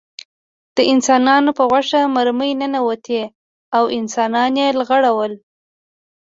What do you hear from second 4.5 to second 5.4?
یې لغړول